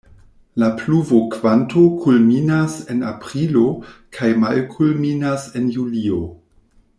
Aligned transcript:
La 0.61 0.67
pluvokvanto 0.77 1.83
kulminas 2.05 2.77
en 2.93 3.03
aprilo 3.11 3.67
kaj 4.19 4.31
malkulminas 4.45 5.47
en 5.61 5.71
julio. 5.77 6.19